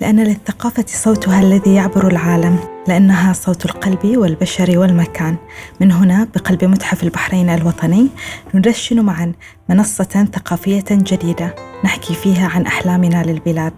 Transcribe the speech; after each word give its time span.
لأن 0.00 0.20
للثقافة 0.20 0.84
صوتها 0.86 1.40
الذي 1.40 1.74
يعبر 1.74 2.08
العالم 2.08 2.58
لأنها 2.88 3.32
صوت 3.32 3.64
القلب 3.64 4.16
والبشر 4.16 4.78
والمكان. 4.78 5.36
من 5.80 5.92
هنا 5.92 6.28
بقلب 6.34 6.64
متحف 6.64 7.02
البحرين 7.02 7.50
الوطني 7.50 8.08
ندشن 8.54 9.00
معا 9.00 9.32
منصة 9.68 10.28
ثقافية 10.34 10.84
جديدة 10.90 11.54
نحكي 11.84 12.14
فيها 12.14 12.48
عن 12.48 12.66
أحلامنا 12.66 13.22
للبلاد. 13.22 13.72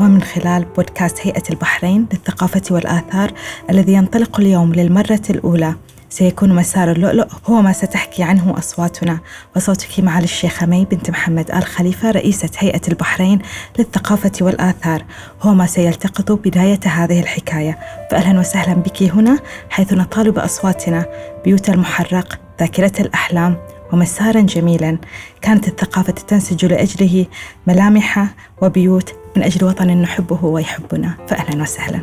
ومن 0.00 0.22
خلال 0.22 0.64
بودكاست 0.64 1.18
هيئة 1.20 1.42
البحرين 1.50 2.06
للثقافة 2.12 2.62
والآثار 2.70 3.32
الذي 3.70 3.92
ينطلق 3.92 4.40
اليوم 4.40 4.72
للمرة 4.74 5.22
الأولى 5.30 5.74
سيكون 6.08 6.54
مسار 6.54 6.92
اللؤلؤ. 6.92 7.26
هو 7.46 7.62
ما 7.62 7.72
ستحكي 7.72 8.22
عنه 8.22 8.58
أصواتنا. 8.58 9.18
وصوتك 9.56 10.00
معالي 10.00 10.24
الشيخة 10.24 10.66
مي 10.66 10.84
بنت 10.84 11.10
محمد 11.10 11.50
آل 11.50 11.64
خليفة 11.64 12.10
رئيسة 12.10 12.50
هيئة 12.58 12.80
البحرين 12.88 13.38
للثقافة 13.78 14.32
والآثار. 14.40 15.04
هو 15.42 15.54
ما 15.54 15.66
سيلتقط 15.66 16.32
بداية 16.32 16.80
هذه 16.84 17.20
الحكاية. 17.20 17.78
فأهلا 18.10 18.40
وسهلا 18.40 18.74
بك 18.74 19.02
هنا 19.02 19.38
حيث 19.70 19.92
نطالب 19.92 20.38
أصواتنا. 20.38 21.06
بيوت 21.44 21.68
المحرق 21.68 22.38
ذاكرة 22.60 22.92
الأحلام 23.00 23.56
ومسارا 23.92 24.40
جميلا. 24.40 24.98
كانت 25.42 25.68
الثقافة 25.68 26.12
تنسج 26.12 26.64
لأجله 26.64 27.26
ملامح 27.66 28.26
وبيوت 28.62 29.14
من 29.36 29.42
أجل 29.42 29.64
وطن 29.66 29.88
نحبه 29.88 30.44
ويحبنا. 30.44 31.14
فأهلا 31.28 31.62
وسهلا. 31.62 32.00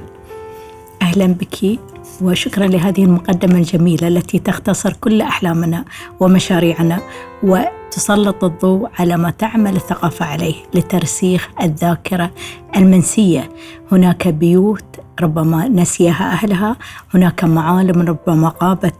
أهلا 1.01 1.25
بك. 1.25 1.92
وشكرا 2.21 2.67
لهذه 2.67 3.03
المقدمة 3.03 3.57
الجميلة 3.57 4.07
التي 4.07 4.39
تختصر 4.39 4.93
كل 4.93 5.21
أحلامنا 5.21 5.85
ومشاريعنا 6.19 6.99
وتسلط 7.43 8.43
الضوء 8.43 8.89
على 8.99 9.17
ما 9.17 9.29
تعمل 9.29 9.75
الثقافة 9.75 10.25
عليه 10.25 10.55
لترسيخ 10.73 11.49
الذاكرة 11.61 12.31
المنسية. 12.75 13.49
هناك 13.91 14.27
بيوت 14.27 14.85
ربما 15.21 15.67
نسيها 15.67 16.31
أهلها 16.31 16.75
هناك 17.13 17.43
معالم 17.43 18.01
ربما 18.01 18.53
غابت 18.63 18.95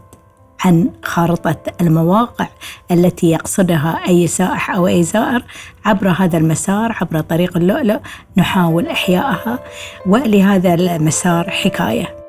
عن 0.64 0.90
خارطة 1.02 1.56
المواقع 1.80 2.48
التي 2.90 3.30
يقصدها 3.30 4.00
أي 4.08 4.26
سائح 4.26 4.70
أو 4.70 4.86
أي 4.86 5.02
زائر. 5.02 5.44
عبر 5.84 6.08
هذا 6.08 6.38
المسار 6.38 6.96
عبر 7.00 7.20
طريق 7.20 7.56
اللؤلؤ 7.56 7.98
نحاول 8.36 8.86
إحيائها 8.86 9.58
ولهذا 10.06 10.74
المسار 10.74 11.50
حكاية. 11.50 12.23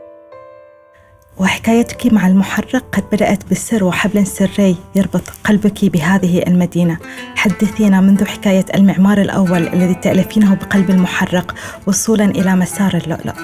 وحكايتك 1.38 2.14
مع 2.14 2.28
المحرق 2.28 2.86
قد 2.96 3.04
بدأت 3.12 3.46
بالسر 3.50 3.84
وحبل 3.84 4.28
سري 4.28 4.76
يربط 4.96 5.22
قلبك 5.44 5.86
بهذه 5.86 6.44
المدينة. 6.48 6.98
حدثينا 7.36 8.02
منذ 8.02 8.26
حكاية 8.26 8.66
المعمار 8.76 9.22
الأول 9.22 9.68
الذي 9.68 9.94
تألفينه 9.94 10.56
بقلب 10.56 10.90
المحرق 10.90 11.56
وصولا 11.88 12.26
إلى 12.26 12.56
مسار 12.56 12.98
اللؤلؤ. 12.98 13.36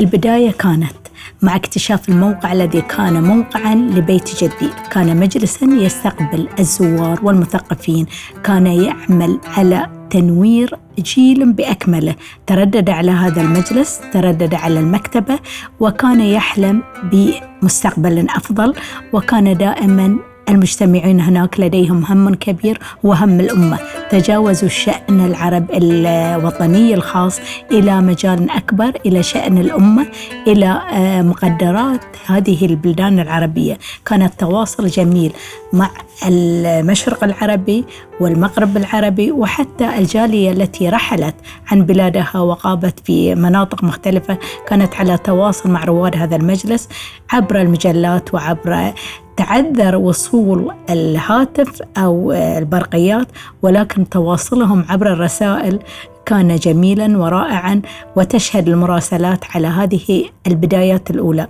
البداية 0.00 0.50
كانت 0.50 1.07
مع 1.42 1.56
اكتشاف 1.56 2.08
الموقع 2.08 2.52
الذي 2.52 2.80
كان 2.80 3.22
موقعا 3.22 3.74
لبيت 3.74 4.44
جدي 4.44 4.70
كان 4.90 5.16
مجلسا 5.16 5.66
يستقبل 5.66 6.48
الزوار 6.58 7.20
والمثقفين. 7.22 8.06
كان 8.44 8.66
يعمل 8.66 9.40
على 9.56 9.86
تنوير 10.10 10.74
جيل 10.98 11.52
بأكمله. 11.52 12.14
تردد 12.46 12.90
على 12.90 13.10
هذا 13.10 13.40
المجلس 13.40 14.00
تردد 14.12 14.54
على 14.54 14.80
المكتبة 14.80 15.38
وكان 15.80 16.20
يحلم 16.20 16.82
بمستقبل 17.02 18.26
أفضل 18.30 18.74
وكان 19.12 19.56
دائما 19.56 20.18
المجتمعين 20.48 21.20
هناك 21.20 21.60
لديهم 21.60 22.04
هم 22.04 22.34
كبير 22.34 22.78
هو 23.06 23.12
هم 23.12 23.40
الأمة. 23.40 23.78
تجاوزوا 24.10 24.68
الشأن 24.68 25.26
العرب 25.26 25.66
الوطني 25.70 26.94
الخاص 26.94 27.40
إلى 27.72 28.00
مجال 28.00 28.50
أكبر 28.50 28.92
إلى 29.06 29.22
شأن 29.22 29.58
الأمة 29.58 30.06
إلى 30.46 30.82
آه، 30.92 31.22
مقدرات 31.22 32.00
هذه 32.26 32.66
البلدان 32.66 33.20
العربية. 33.20 33.78
كان 34.06 34.22
التواصل 34.22 34.86
جميل 34.86 35.32
مع 35.72 35.90
المشرق 36.26 37.24
العربي 37.24 37.84
والمغرب 38.20 38.76
العربي 38.76 39.32
وحتى 39.32 39.98
الجالية 39.98 40.52
التي 40.52 40.88
رحلت 40.88 41.34
عن 41.66 41.82
بلادها 41.82 42.40
وقابت 42.40 43.00
في 43.04 43.34
مناطق 43.34 43.84
مختلفة. 43.84 44.38
كانت 44.68 44.94
على 44.94 45.18
تواصل 45.18 45.70
مع 45.70 45.84
رواد 45.84 46.16
هذا 46.16 46.36
المجلس 46.36 46.88
عبر 47.32 47.60
المجلات 47.60 48.34
وعبر 48.34 48.92
تعذر 49.38 49.96
وصول 49.96 50.74
الهاتف 50.90 51.82
أو 51.96 52.32
البرقيات 52.32 53.26
ولكن 53.62 54.08
تواصلهم 54.08 54.84
عبر 54.88 55.12
الرسائل 55.12 55.78
كان 56.26 56.56
جميلا 56.56 57.18
ورائعا 57.18 57.82
وتشهد 58.16 58.68
المراسلات 58.68 59.44
على 59.54 59.66
هذه 59.66 60.24
البدايات 60.46 61.10
الأولى. 61.10 61.48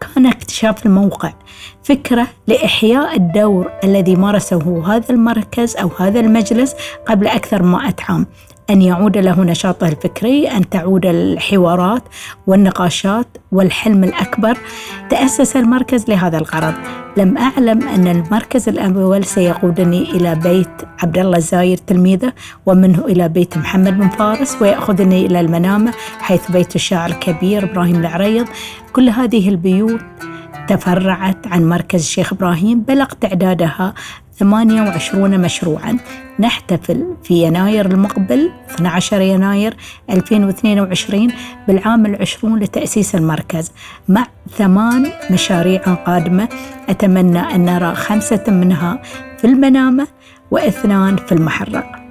كان 0.00 0.26
اكتشاف 0.26 0.86
الموقع 0.86 1.32
فكرة 1.82 2.26
لإحياء 2.46 3.16
الدور 3.16 3.70
الذي 3.84 4.16
مارسه 4.16 4.86
هذا 4.86 5.10
المركز 5.10 5.76
أو 5.76 5.90
هذا 5.98 6.20
المجلس 6.20 6.74
قبل 7.06 7.28
من 7.52 7.62
100 7.62 7.94
عام. 8.08 8.26
أن 8.72 8.82
يعود 8.82 9.18
له 9.18 9.44
نشاطه 9.44 9.88
الفكري 9.88 10.48
أن 10.48 10.68
تعود 10.68 11.06
الحوارات 11.06 12.02
والنقاشات 12.46 13.26
والحلم 13.52 14.04
الأكبر. 14.04 14.58
تأسس 15.10 15.56
المركز 15.56 16.08
لهذا 16.08 16.38
الغرض. 16.38 16.74
لم 17.16 17.38
أعلم 17.38 17.88
أن 17.88 18.08
المركز 18.08 18.68
الأول 18.68 19.24
سيقودني 19.24 20.02
إلى 20.02 20.34
بيت 20.34 20.68
عبد 21.02 21.18
الله 21.18 21.36
الزاير 21.36 21.76
تلميذه 21.76 22.32
ومنه 22.66 23.04
إلى 23.04 23.28
بيت 23.28 23.58
محمد 23.58 23.98
بن 23.98 24.08
فارس 24.08 24.62
ويأخذني 24.62 25.26
إلى 25.26 25.40
المنامة 25.40 25.92
حيث 26.20 26.50
بيت 26.50 26.76
الشاعر 26.76 27.10
الكبير 27.10 27.64
إبراهيم 27.64 27.96
العريض. 27.96 28.46
كل 28.92 29.08
هذه 29.08 29.48
البيوت 29.48 30.00
تفرعت 30.68 31.46
عن 31.46 31.68
مركز 31.68 32.00
الشيخ 32.00 32.32
إبراهيم 32.32 32.80
بلغ 32.80 33.06
تعدادها 33.06 33.94
28 34.38 35.40
مشروعا. 35.40 35.98
نحتفل 36.40 37.16
في 37.22 37.34
يناير 37.34 37.86
المقبل 37.86 38.50
12 38.70 39.20
يناير 39.20 39.76
2022 40.10 41.32
بالعام 41.68 42.06
العشرون 42.06 42.58
لتأسيس 42.58 43.14
المركز. 43.14 43.72
مع 44.08 44.26
ثمان 44.50 45.10
مشاريع 45.30 45.80
قادمة 45.80 46.48
أتمنى 46.88 47.40
أن 47.40 47.64
نرى 47.64 47.94
خمسة 47.94 48.44
منها 48.48 49.02
في 49.38 49.44
المنامة 49.44 50.06
وإثنان 50.50 51.16
في 51.16 51.32
المحرق. 51.32 52.01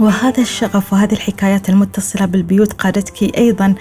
وهذا 0.00 0.42
الشغف 0.42 0.92
وهذه 0.92 1.12
الحكايات 1.12 1.68
المتصلة 1.68 2.26
بالبيوت 2.26 2.72
قادتك 2.72 3.38
أيضا 3.38 3.74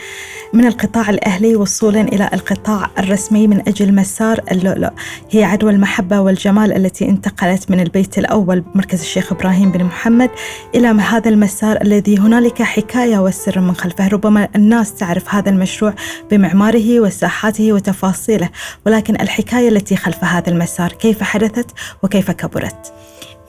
من 0.53 0.65
القطاع 0.65 1.09
الأهلي 1.09 1.55
وصولا 1.55 2.01
إلى 2.01 2.29
القطاع 2.33 2.89
الرسمي 2.99 3.47
من 3.47 3.59
أجل 3.67 3.95
مسار 3.95 4.41
اللؤلؤ. 4.51 4.89
هي 5.31 5.43
عدوى 5.43 5.71
المحبة 5.71 6.19
والجمال 6.19 6.73
التي 6.73 7.09
انتقلت 7.09 7.71
من 7.71 7.79
البيت 7.79 8.17
الأول 8.17 8.63
مركز 8.75 8.99
الشيخ 8.99 9.31
إبراهيم 9.31 9.71
بن 9.71 9.83
محمد 9.83 10.29
إلى 10.75 10.87
هذا 10.87 11.29
المسار 11.29 11.81
الذي 11.81 12.17
هنالك 12.17 12.61
حكاية 12.61 13.17
والسر 13.17 13.59
من 13.59 13.75
خلفه. 13.75 14.07
ربما 14.07 14.49
الناس 14.55 14.95
تعرف 14.95 15.35
هذا 15.35 15.49
المشروع 15.49 15.93
بمعماره 16.31 16.99
وساحاته 16.99 17.73
وتفاصيله 17.73 18.49
ولكن 18.85 19.21
الحكاية 19.21 19.69
التي 19.69 19.95
خلف 19.95 20.23
هذا 20.23 20.49
المسار 20.49 20.91
كيف 20.91 21.23
حدثت 21.23 21.71
وكيف 22.03 22.31
كبرت؟ 22.31 22.93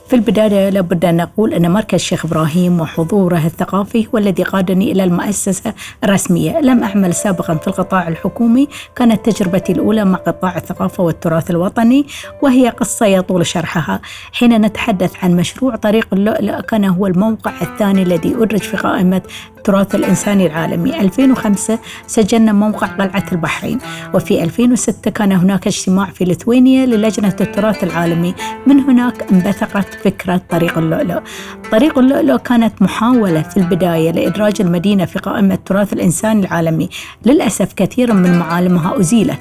في 0.08 0.16
البداية 0.16 0.68
لابد 0.68 1.04
أن 1.04 1.16
نقول 1.16 1.54
أن 1.54 1.70
مركز 1.70 1.94
الشيخ 1.94 2.26
إبراهيم 2.26 2.80
وحضوره 2.80 3.46
الثقافي 3.46 4.06
هو 4.14 4.18
الذي 4.18 4.42
قادني 4.42 4.92
إلى 4.92 5.04
المؤسسة 5.04 5.74
الرسمية. 6.04 6.60
لم 6.60 6.82
أعمل 6.82 7.14
سابقا 7.14 7.54
في 7.54 7.68
القطاع 7.68 8.08
الحكومي 8.08 8.68
كانت 8.96 9.30
تجربتي 9.30 9.72
الأولى 9.72 10.04
مع 10.04 10.18
قطاع 10.18 10.56
الثقافة 10.56 11.02
والتراث 11.02 11.50
الوطني 11.50 12.06
وهي 12.42 12.68
قصة 12.68 13.06
يطول 13.06 13.46
شرحها. 13.46 14.00
حين 14.32 14.60
نتحدث 14.60 15.12
عن 15.22 15.36
مشروع 15.36 15.76
طريق 15.76 16.06
اللؤلؤ 16.12 16.60
كان 16.60 16.84
هو 16.84 17.06
الموقع 17.06 17.52
الثاني 17.62 18.02
الذي 18.02 18.34
أدرج 18.34 18.62
في 18.62 18.76
قائمة 18.76 19.22
التراث 19.58 19.94
الإنساني 19.94 20.46
العالمي. 20.46 21.00
2005 21.00 21.78
سجلنا 22.06 22.52
موقع 22.52 22.86
قلعة 22.86 23.24
البحرين 23.32 23.78
وفي 24.14 24.44
2006 24.44 25.10
كان 25.10 25.32
هناك 25.32 25.66
اجتماع 25.66 26.06
في 26.06 26.24
ليثوانيا 26.24 26.86
للجنة 26.86 27.36
التراث 27.40 27.84
العالمي. 27.84 28.34
من 28.66 28.80
هناك 28.80 29.32
انبثقت 29.32 29.93
فكرة 29.94 30.40
طريق 30.50 30.78
اللؤلؤ. 30.78 31.20
طريق 31.72 31.98
اللؤلؤ 31.98 32.36
كانت 32.36 32.82
محاولة 32.82 33.42
في 33.42 33.56
البداية 33.56 34.10
لإدراج 34.10 34.60
المدينة 34.60 35.04
في 35.04 35.18
قائمة 35.18 35.54
التراث 35.54 35.92
الإنساني 35.92 36.40
العالمي. 36.40 36.88
للأسف 37.26 37.72
كثير 37.72 38.12
من 38.12 38.38
معالمها 38.38 39.00
أزيلت 39.00 39.40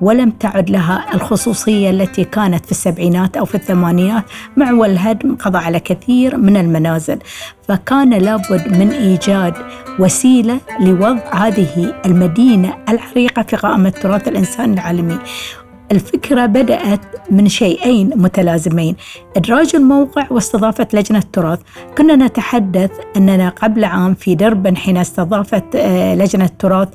ولم 0.00 0.30
تعد 0.30 0.70
لها 0.70 1.14
الخصوصية 1.14 1.90
التي 1.90 2.24
كانت 2.24 2.64
في 2.66 2.70
السبعينات 2.70 3.36
أو 3.36 3.44
في 3.44 3.54
الثمانينات. 3.54 4.24
مع 4.56 4.72
والهدم 4.72 5.36
قضى 5.36 5.58
على 5.58 5.80
كثير 5.80 6.36
من 6.36 6.56
المنازل 6.56 7.18
فكان 7.68 8.10
لابد 8.10 8.68
من 8.68 8.90
إيجاد 8.90 9.54
وسيلة 9.98 10.60
لوضع 10.80 11.34
هذه 11.34 11.94
المدينة 12.06 12.76
العريقة 12.88 13.42
في 13.42 13.56
قائمة 13.56 13.88
التراث 13.88 14.28
الإنساني 14.28 14.74
العالمي. 14.74 15.18
الفكرة 15.92 16.46
بدأت 16.46 17.00
من 17.30 17.48
شيئين 17.48 18.10
متلازمين. 18.16 18.96
إدراج 19.36 19.76
الموقع 19.76 20.26
واستضافة 20.30 20.88
لجنة 20.92 21.18
التراث. 21.18 21.58
كنا 21.98 22.16
نتحدث 22.16 22.90
أننا 23.16 23.48
قبل 23.48 23.84
عام 23.84 24.14
في 24.14 24.34
دربن 24.34 24.76
حين 24.76 24.96
استضافت 24.96 25.64
آه، 25.74 26.14
لجنة 26.14 26.44
التراث 26.44 26.88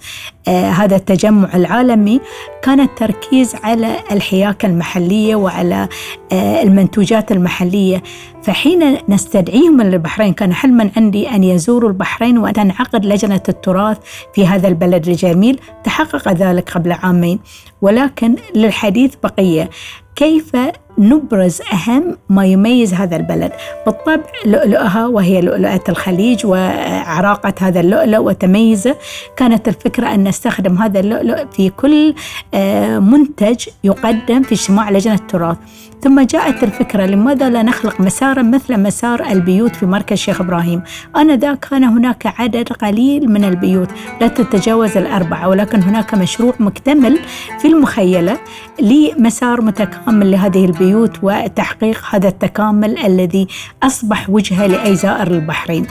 آه، 0.48 0.70
هذا 0.70 0.96
التجمع 0.96 1.50
العالمي. 1.56 2.22
كان 2.62 2.80
التركيز 2.80 3.56
على 3.64 3.96
الحياكة 4.12 4.66
المحلية 4.66 5.36
وعلى 5.36 5.88
آه، 6.32 6.64
المنتوجات 6.64 7.32
المحلية. 7.32 8.04
فحين 8.46 8.98
نستدعيهم 9.10 9.78
من 9.78 9.94
البحرين 9.94 10.34
كان 10.34 10.54
حلما 10.54 10.92
عندي 10.98 11.30
أن 11.30 11.44
يزوروا 11.44 11.90
البحرين 11.90 12.38
وتنعقد 12.38 13.06
لجنة 13.06 13.42
التراث 13.50 13.98
في 14.34 14.48
هذا 14.48 14.68
البلد 14.68 15.08
الجميل 15.08 15.60
تحقق 15.84 16.32
ذلك 16.32 16.72
قبل 16.72 16.92
عامين 16.92 17.40
ولكن 17.82 18.36
للحديث 18.56 19.16
بقية. 19.24 19.70
كيف 20.16 20.56
نبرز 20.98 21.62
أهم 21.74 22.18
ما 22.30 22.46
يميز 22.46 22.94
هذا 22.94 23.16
البلد. 23.16 23.52
بالطبع 23.86 24.24
لؤلؤها 24.46 25.08
وهي 25.08 25.42
لؤلؤة 25.42 25.84
الخليج 25.90 26.46
وعراقة 26.46 27.54
هذا 27.60 27.80
اللؤلؤ 27.80 28.20
وتميزه. 28.20 28.96
كانت 29.38 29.68
الفكرة 29.68 30.14
أن 30.14 30.28
نستخدم 30.28 30.78
هذا 30.78 31.00
اللؤلؤ 31.00 31.46
في 31.52 31.70
كل 31.70 32.14
آه، 32.54 33.00
منتج 33.00 33.68
يقدم 33.84 34.42
في 34.42 34.52
اجتماع 34.52 34.90
لجنة 34.90 35.14
التراث. 35.14 35.58
ثم 36.02 36.22
جاءت 36.22 36.64
الفكرة 36.64 37.06
لماذا 37.06 37.50
لا 37.50 37.64
نخلق 37.64 38.02
مسارا 38.02 38.42
مثل 38.42 38.80
مسار 38.80 39.26
البيوت 39.32 39.76
في 39.76 39.86
مركز 39.86 40.18
شيخ 40.18 40.42
إبراهيم؟ 40.42 40.82
آنذاك 41.18 41.60
كان 41.70 41.84
هناك 41.84 42.34
عدد 42.40 42.70
قليل 42.70 43.30
من 43.32 43.44
البيوت 43.44 43.90
لا 44.22 44.28
تتجاوز 44.28 44.98
الأربعة 44.98 45.48
ولكن 45.50 45.82
هناك 45.82 46.14
مشروع 46.14 46.54
مكتمل 46.60 47.20
في 47.60 47.68
المخيلة 47.68 48.38
لمسار 48.82 49.62
متكامل 49.62 50.32
لهذه 50.32 50.66
البيوت. 50.66 50.85
وتحقيق 50.94 52.04
هذا 52.10 52.28
التكامل 52.28 52.98
الذي 52.98 53.48
أصبح 53.84 54.30
وجهة 54.30 54.68
لأي 54.68 54.96
زائر 54.96 55.28
البحرين. 55.28 55.88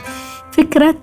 فكرة 0.53 0.95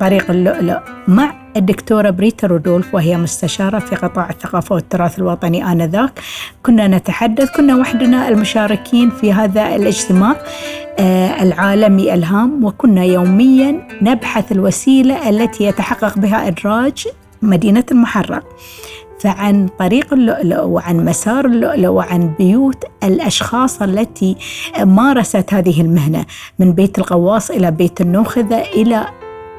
طريق 0.00 0.30
اللؤلؤ 0.30 0.78
مع 1.08 1.34
الدكتورة 1.56 2.10
بريتا 2.10 2.46
رودولف 2.46 2.94
وهي 2.94 3.16
مستشارة 3.16 3.78
في 3.78 3.96
قطاع 3.96 4.30
الثقافة 4.30 4.74
والتراث 4.74 5.18
الوطني 5.18 5.72
آنذاك. 5.72 6.20
كنا 6.62 6.88
نتحدث 6.88 7.50
كنا 7.56 7.76
وحدنا 7.76 8.28
المشاركين 8.28 9.10
في 9.10 9.32
هذا 9.32 9.76
الاجتماع 9.76 10.36
آه 10.98 11.42
العالمي 11.42 12.14
الهام 12.14 12.64
وكنا 12.64 13.04
يوميا 13.04 13.88
نبحث 14.02 14.52
الوسيلة 14.52 15.28
التي 15.28 15.64
يتحقق 15.64 16.18
بها 16.18 16.48
إدراج 16.48 17.08
مدينة 17.42 17.84
المحرق 17.92 18.44
فعن 19.20 19.68
طريق 19.78 20.12
اللؤلؤ 20.12 20.64
وعن 20.64 21.04
مسار 21.04 21.46
اللؤلؤ 21.46 21.88
وعن 21.88 22.34
بيوت 22.38 22.84
الأشخاص 23.04 23.82
التي 23.82 24.36
مارست 24.80 25.54
هذه 25.54 25.80
المهنة 25.80 26.26
من 26.58 26.72
بيت 26.72 26.98
الغواص 26.98 27.50
إلى 27.50 27.70
بيت 27.70 28.00
النوخذة 28.00 28.60
إلى 28.60 29.06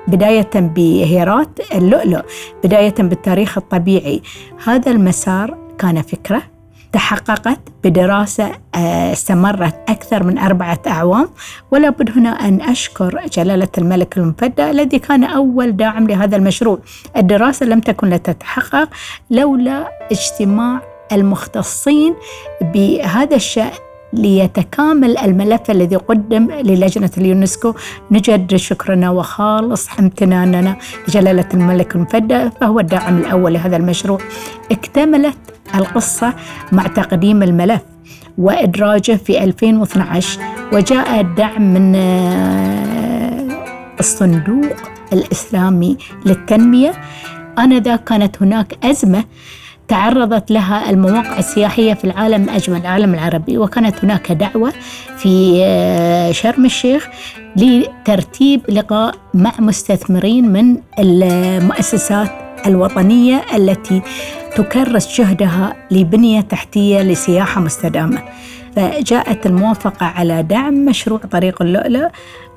بداية 0.07 0.49
بهيرات 0.55 1.59
اللؤلؤ 1.75 2.21
بداية 2.63 2.95
بالتاريخ 2.99 3.57
الطبيعي. 3.57 4.21
هذا 4.65 4.91
المسار 4.91 5.57
كان 5.79 6.01
فكرة 6.01 6.56
تحققت 6.97 7.59
بدراسة 7.83 8.51
آه، 8.75 9.13
استمرت 9.13 9.75
أكثر 9.89 10.23
من 10.23 10.37
أربعة 10.37 10.79
أعوام 10.87 11.29
ولا 11.71 11.89
بد 11.89 12.09
هنا 12.17 12.29
أن 12.29 12.61
أشكر 12.61 13.21
جلالة 13.33 13.67
الملك 13.77 14.17
المفدى 14.17 14.69
الذي 14.69 14.99
كان 14.99 15.23
أول 15.23 15.71
داعم 15.71 16.07
لهذا 16.07 16.37
المشروع. 16.37 16.79
الدراسة 17.17 17.65
لم 17.65 17.79
تكن 17.79 18.09
لتتحقق 18.09 18.89
لولا 19.29 19.91
اجتماع 20.11 20.81
المختصين 21.11 22.15
بهذا 22.61 23.35
الشأن. 23.35 23.86
ليتكامل 24.13 25.17
الملف 25.17 25.71
الذي 25.71 25.95
قدم 25.95 26.51
للجنة 26.51 27.11
اليونسكو. 27.17 27.73
نجدد 28.11 28.55
شكرنا 28.55 29.09
وخالص 29.09 29.87
امتناننا 29.99 30.77
لجلالة 31.07 31.49
الملك 31.53 31.95
المفدى 31.95 32.49
فهو 32.61 32.79
الداعم 32.79 33.17
الأول 33.17 33.53
لهذا 33.53 33.77
المشروع. 33.77 34.19
اكتملت 34.71 35.37
القصة 35.75 36.33
مع 36.71 36.87
تقديم 36.87 37.43
الملف 37.43 37.81
وإدراجه 38.37 39.11
في 39.15 39.43
2012 39.43 40.39
وجاء 40.73 41.19
الدعم 41.21 41.73
من 41.73 41.95
آه، 41.95 43.47
الصندوق 43.99 44.75
الإسلامي 45.13 45.97
للتنمية. 46.25 46.93
آنذاك 47.59 48.03
كانت 48.03 48.41
هناك 48.43 48.85
أزمة 48.85 49.23
تعرضت 49.87 50.51
لها 50.51 50.89
المواقع 50.89 51.39
السياحية 51.39 51.93
في 51.93 52.03
العالم 52.03 52.49
أجمل 52.49 52.81
العالم 52.81 53.13
العربي 53.13 53.57
وكانت 53.57 54.03
هناك 54.03 54.31
دعوة 54.31 54.73
في 55.17 55.61
آه، 55.65 56.31
شرم 56.31 56.65
الشيخ 56.65 57.07
لترتيب 57.55 58.61
لقاء 58.69 59.15
مع 59.33 59.51
مستثمرين 59.59 60.49
من 60.49 60.77
المؤسسات 60.99 62.31
الوطنية 62.65 63.45
التي 63.55 64.01
تكرس 64.55 65.21
جهدها 65.21 65.75
لبنية 65.91 66.41
تحتية 66.41 67.01
لسياحة 67.01 67.61
مستدامة. 67.61 68.23
فجاءت 68.77 69.45
الموافقة 69.45 70.05
على 70.05 70.43
دعم 70.43 70.85
مشروع 70.85 71.19
طريق 71.19 71.61
اللؤلؤ 71.61 72.07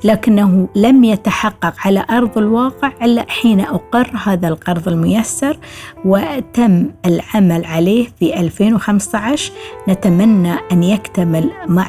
لكنه 0.05 0.69
لم 0.77 1.05
يتحقق 1.05 1.75
على 1.79 2.07
أرض 2.11 2.39
الواقع 2.39 2.93
إلا 3.03 3.27
حين 3.29 3.61
أقر 3.61 4.11
هذا 4.25 4.49
القرض 4.49 4.89
الميسر 4.89 5.59
وتم 6.05 6.91
العمل 7.07 7.65
عليه 7.65 8.09
في 8.19 8.41
2015 8.41 9.53
نتمنى 9.89 10.53
أن 10.73 10.83
يكتمل 10.83 11.51
مع 11.69 11.89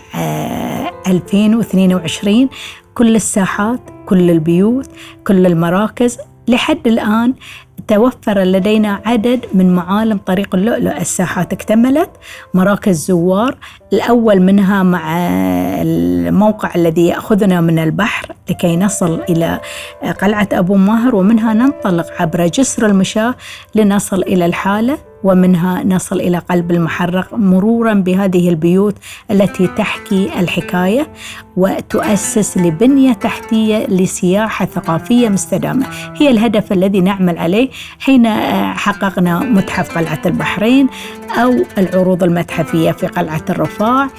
2022 1.07 2.49
كل 2.93 3.15
الساحات 3.15 3.79
كل 4.05 4.31
البيوت 4.31 4.89
كل 5.27 5.45
المراكز. 5.45 6.17
لحد 6.47 6.87
الآن 6.87 7.33
توفر 7.87 8.39
لدينا 8.39 9.01
عدد 9.05 9.45
من 9.53 9.75
معالم 9.75 10.17
طريق 10.17 10.55
اللؤلؤ 10.55 10.97
الساحات 10.97 11.53
اكتملت 11.53 12.09
مراكز 12.53 13.05
زوار 13.05 13.57
الأول 13.93 14.41
منها 14.41 14.83
مع 14.83 15.15
الموقع 15.81 16.75
الذي 16.75 17.07
يأخذنا 17.07 17.61
من 17.61 17.79
البحر 17.79 18.35
لكي 18.49 18.77
نصل 18.77 19.21
إلى 19.29 19.59
قلعة 20.21 20.47
أبو 20.51 20.75
ماهر 20.75 21.15
ومنها 21.15 21.53
ننطلق 21.53 22.05
عبر 22.19 22.47
جسر 22.47 22.85
المشاة 22.85 23.35
لنصل 23.75 24.21
إلى 24.21 24.45
الحالة. 24.45 25.10
ومنها 25.23 25.83
نصل 25.83 26.19
إلى 26.19 26.38
قلب 26.38 26.71
المحرق 26.71 27.33
مرورا 27.33 27.94
بهذه 27.94 28.50
البيوت 28.50 28.95
التي 29.31 29.68
تحكي 29.68 30.39
الحكاية 30.39 31.07
وتؤسس 31.57 32.57
لبنية 32.57 33.13
تحتية 33.13 33.86
لسياحة 33.88 34.65
ثقافية 34.65 35.29
مستدامة، 35.29 35.86
هي 36.15 36.29
الهدف 36.29 36.72
الذي 36.72 37.01
نعمل 37.01 37.38
عليه 37.38 37.69
حين 38.00 38.27
حققنا 38.74 39.39
متحف 39.39 39.98
قلعة 39.98 40.22
البحرين 40.25 40.88
أو 41.31 41.53
العروض 41.77 42.24
المتحفية 42.24 42.91
في 42.91 43.07
قلعة 43.07 43.45
الرفاع 43.50 44.10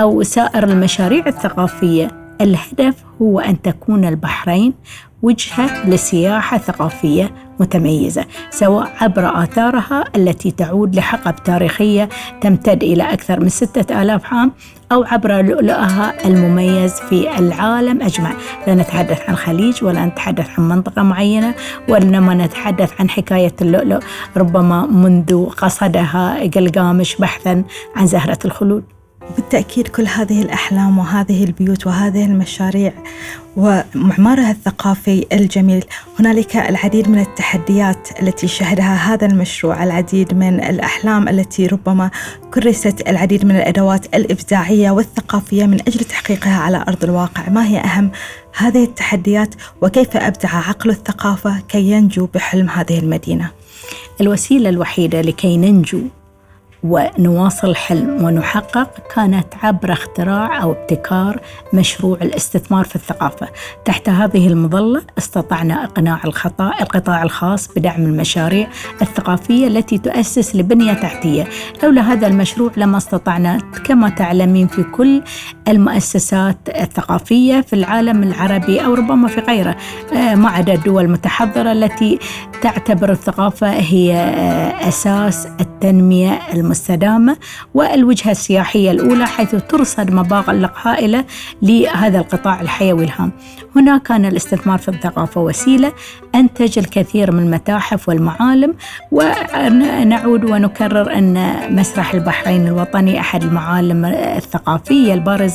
أو 0.00 0.22
سائر 0.22 0.64
المشاريع 0.64 1.26
الثقافية. 1.26 2.10
الهدف 2.40 2.94
هو 3.22 3.40
أن 3.40 3.62
تكون 3.62 4.04
البحرين 4.04 4.74
وجهة 5.22 5.88
لسياحة 5.88 6.58
ثقافية 6.58 7.34
متميزة 7.60 8.24
سواء 8.50 8.92
عبر 9.00 9.42
آثارها 9.42 10.04
التي 10.16 10.50
تعود 10.50 10.96
لحقب 10.96 11.34
تاريخية 11.44 12.08
تمتد 12.40 12.82
إلى 12.82 13.12
أكثر 13.12 13.40
من 13.40 13.48
ستة 13.48 14.02
آلاف 14.02 14.34
عام 14.34 14.52
أو 14.92 15.04
عبر 15.04 15.42
لؤلؤها 15.42 16.26
المميز 16.26 16.94
في 16.94 17.38
العالم 17.38 18.02
أجمع. 18.02 18.32
لا 18.66 18.74
نتحدث 18.74 19.20
عن 19.28 19.36
خليج 19.36 19.84
ولا 19.84 20.06
نتحدث 20.06 20.58
عن 20.58 20.68
منطقة 20.68 21.02
معينة 21.02 21.54
وإنما 21.88 22.34
نتحدث 22.34 23.00
عن 23.00 23.10
حكاية 23.10 23.54
اللؤلؤ 23.60 24.00
ربما 24.36 24.86
منذ 24.86 25.46
قصدها 25.46 26.50
قلقامش 26.54 27.16
بحثا 27.16 27.64
عن 27.96 28.06
زهرة 28.06 28.38
الخلود. 28.44 28.84
بالتأكيد 29.36 29.88
كل 29.88 30.06
هذه 30.06 30.42
الأحلام 30.42 30.98
وهذه 30.98 31.44
البيوت 31.44 31.86
وهذه 31.86 32.24
المشاريع 32.24 32.92
ومعمارها 33.56 34.50
الثقافي 34.50 35.26
الجميل. 35.32 35.84
هنالك 36.20 36.56
العديد 36.56 37.08
من 37.08 37.18
التحديات 37.18 38.08
التي 38.22 38.48
شهدها 38.48 38.94
هذا 38.94 39.26
المشروع 39.26 39.84
العديد 39.84 40.34
من 40.34 40.60
الأحلام 40.60 41.28
التي 41.28 41.66
ربما 41.66 42.10
كرست 42.54 43.08
العديد 43.08 43.44
من 43.44 43.56
الأدوات 43.56 44.14
الإبداعية 44.14 44.90
والثقافية 44.90 45.66
من 45.66 45.80
أجل 45.80 46.04
تحقيقها 46.04 46.56
على 46.56 46.84
أرض 46.88 47.04
الواقع. 47.04 47.48
ما 47.48 47.66
هي 47.66 47.78
أهم؟ 47.78 48.10
هذه 48.56 48.84
التحديات 48.84 49.54
وكيف 49.82 50.16
أبدع 50.16 50.48
عقل 50.48 50.90
الثقافة 50.90 51.60
كي 51.68 51.90
ينجو 51.90 52.26
بحلم 52.34 52.68
هذه 52.70 52.98
المدينة؟ 52.98 53.50
الوسيلة 54.20 54.68
الوحيدة 54.68 55.20
لكي 55.20 55.56
ننجو 55.56 56.00
ونواصل 56.84 57.70
الحلم 57.70 58.24
ونحقق 58.24 58.90
كانت 59.14 59.46
عبر 59.62 59.92
اختراع 59.92 60.62
أو 60.62 60.72
ابتكار 60.72 61.40
مشروع 61.72 62.18
الاستثمار 62.22 62.84
في 62.84 62.96
الثقافة. 62.96 63.48
تحت 63.84 64.08
هذه 64.08 64.48
المظلة 64.48 65.02
استطعنا 65.18 65.84
إقناع 65.84 66.20
القطاع 66.80 67.22
الخاص 67.22 67.68
بدعم 67.76 68.02
المشاريع 68.02 68.68
الثقافية 69.02 69.66
التي 69.66 69.98
تؤسس 69.98 70.56
لبنية 70.56 70.92
تحتية. 70.92 71.48
لولا 71.82 72.12
هذا 72.12 72.26
المشروع 72.26 72.70
لما 72.76 72.96
استطعنا 72.96 73.58
كما 73.84 74.08
تعلمين 74.08 74.66
في 74.66 74.82
كل 74.82 75.22
المؤسسات 75.68 76.56
الثقافية 76.68 77.60
في 77.60 77.72
العالم 77.72 78.22
العربي 78.22 78.84
أو 78.84 78.94
ربما 78.94 79.28
في 79.28 79.40
غيره. 79.40 79.76
آه، 80.16 80.34
ما 80.34 80.48
عدا 80.48 80.74
الدول 80.74 81.04
المتحضرة 81.04 81.72
التي 81.72 82.18
تعتبر 82.62 83.10
الثقافة 83.10 83.70
هي 83.70 84.14
آه، 84.14 84.88
أساس 84.88 85.48
التنمية 85.60 86.38
المستدامة 86.54 87.36
والوجهة 87.74 88.30
السياحية 88.30 88.90
الأولى 88.90 89.26
حيث 89.26 89.54
ترصد 89.54 90.10
مبالغ 90.10 90.70
هائلة 90.82 91.24
لهذا 91.62 92.18
القطاع 92.18 92.60
الحيوي 92.60 93.04
الهام. 93.04 93.32
هنا 93.76 93.98
كان 93.98 94.24
الاستثمار 94.24 94.78
في 94.78 94.88
الثقافة 94.88 95.40
وسيلة 95.40 95.92
أنتج 96.34 96.78
الكثير 96.78 97.32
من 97.32 97.42
المتاحف 97.42 98.08
والمعالم 98.08 98.74
ونعود 99.12 100.44
ونكرر 100.44 101.18
أن 101.18 101.54
مسرح 101.76 102.14
البحرين 102.14 102.66
الوطني 102.66 103.20
أحد 103.20 103.42
المعالم 103.42 104.04
الثقافية 104.04 105.14
البارزة 105.14 105.51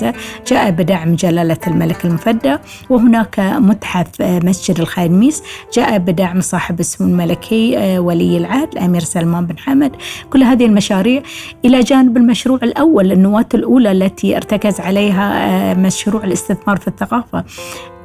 جاء 0.48 0.72
بدعم 0.72 1.16
جلالة 1.16 1.58
الملك 1.68 2.06
المفدى 2.06 2.56
وهناك 2.90 3.40
متحف 3.40 4.22
مسجد 4.22 4.80
الخاميس 4.80 5.44
جاء 5.74 5.98
بدعم 5.98 6.42
صاحب 6.42 6.80
السمو 6.80 7.08
الملكي 7.08 7.98
ولي 8.00 8.38
العهد 8.38 8.72
الأمير 8.74 9.02
سلمان 9.02 9.46
بن 9.46 9.58
حمد 9.58 9.96
كل 10.30 10.44
هذه 10.44 10.66
المشاريع 10.66 11.22
إلى 11.66 11.80
جانب 11.80 12.18
المشروع 12.18 12.60
الأول 12.64 13.12
النواة 13.12 13.46
الأولى 13.54 13.92
التي 13.92 14.38
ارتكز 14.38 14.80
عليها 14.80 15.74
مشروع 15.74 16.24
الاستثمار 16.24 16.78
في 16.78 16.88
الثقافة. 16.88 17.44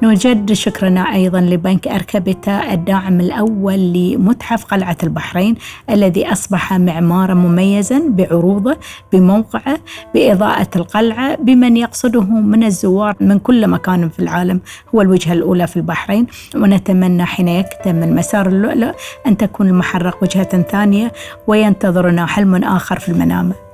نجد 0.01 0.53
شكرنا 0.53 1.01
أيضا 1.13 1.41
لبنك 1.41 1.87
أركبتا 1.87 2.73
الداعم 2.73 3.19
الأول 3.19 3.93
لمتحف 3.93 4.65
قلعة 4.65 4.97
البحرين 5.03 5.55
الذي 5.89 6.31
أصبح 6.31 6.73
معمارا 6.73 7.33
مميزا 7.33 8.01
بعروضه 8.09 8.77
بموقعه 9.13 9.77
بإضاءة 10.13 10.67
القلعة 10.75 11.35
بمن 11.35 11.77
يقصده 11.77 12.23
من 12.23 12.63
الزوار 12.63 13.15
من 13.19 13.39
كل 13.39 13.67
مكان 13.67 14.09
في 14.09 14.19
العالم 14.19 14.59
هو 14.95 15.01
الوجهة 15.01 15.33
الأولى 15.33 15.67
في 15.67 15.77
البحرين. 15.77 16.27
ونتمنى 16.55 17.25
حين 17.25 17.47
يكتمل 17.47 18.15
مسار 18.15 18.47
اللؤلؤ 18.47 18.91
أن 19.27 19.37
تكون 19.37 19.67
المحرق 19.67 20.23
وجهة 20.23 20.61
ثانية 20.61 21.11
وينتظرنا 21.47 22.25
حلم 22.25 22.55
آخر 22.55 22.99
في 22.99 23.09
المنامة. 23.09 23.72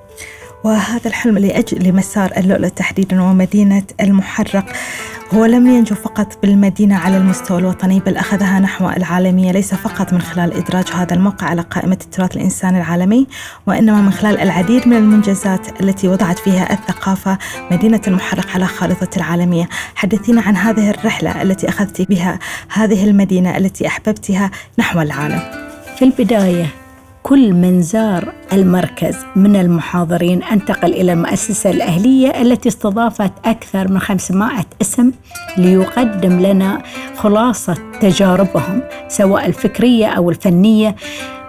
وهذا 0.63 1.07
الحلم 1.07 1.37
لأجل 1.37 1.89
لمسار 1.89 2.31
اللؤلؤ 2.37 2.67
تحديدا 2.67 3.21
ومدينة 3.21 3.83
المحرق. 4.01 4.65
هو 5.33 5.45
لم 5.45 5.67
ينجو 5.67 5.95
فقط 5.95 6.39
بالمدينة 6.41 6.97
على 6.97 7.17
المستوى 7.17 7.59
الوطني 7.59 7.99
بل 7.99 8.17
أخذها 8.17 8.59
نحو 8.59 8.89
العالمية 8.89 9.51
ليس 9.51 9.73
فقط 9.73 10.13
من 10.13 10.21
خلال 10.21 10.53
إدراج 10.53 10.87
هذا 10.93 11.13
الموقع 11.13 11.47
على 11.47 11.61
قائمة 11.61 11.97
التراث 12.01 12.35
الإنساني 12.35 12.77
العالمي 12.77 13.27
وإنما 13.67 14.01
من 14.01 14.11
خلال 14.11 14.39
العديد 14.39 14.87
من 14.87 14.97
المنجزات 14.97 15.81
التي 15.81 16.07
وضعت 16.07 16.39
فيها 16.39 16.73
الثقافة 16.73 17.37
مدينة 17.71 18.01
المحرق 18.07 18.47
على 18.55 18.65
خارطة 18.65 19.17
العالمية. 19.17 19.69
حدثينا 19.95 20.41
عن 20.41 20.55
هذه 20.55 20.89
الرحلة 20.89 21.41
التي 21.41 21.69
أخذت 21.69 22.01
بها 22.01 22.39
هذه 22.69 23.03
المدينة 23.03 23.57
التي 23.57 23.87
أحببتها 23.87 24.51
نحو 24.79 25.01
العالم. 25.01 25.41
في 25.97 26.05
البداية 26.05 26.65
كل 27.23 27.53
من 27.53 27.81
زار 27.81 28.33
المركز 28.53 29.17
من 29.35 29.55
المحاضرين 29.55 30.43
أنتقل 30.43 30.93
إلى 30.93 31.13
المؤسسة 31.13 31.69
الأهلية 31.69 32.41
التي 32.41 32.69
استضافت 32.69 33.31
أكثر 33.45 33.91
من 33.91 33.99
500 33.99 34.65
اسم 34.81 35.11
ليقدم 35.57 36.39
لنا 36.39 36.81
خلاصة 37.15 37.77
تجاربهم 38.01 38.81
سواء 39.07 39.45
الفكرية 39.45 40.07
أو 40.07 40.29
الفنية. 40.29 40.95